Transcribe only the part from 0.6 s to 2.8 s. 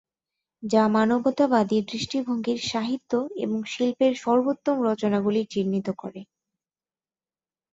যা মানবতাবাদী দৃষ্টিভঙ্গির